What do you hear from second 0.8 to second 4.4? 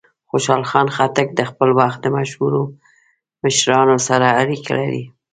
خټک د خپل وخت د مشهورو مشرانو سره